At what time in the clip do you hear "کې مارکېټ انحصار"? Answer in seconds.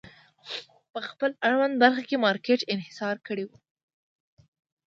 2.09-3.15